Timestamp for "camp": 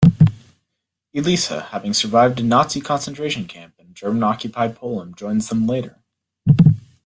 3.45-3.75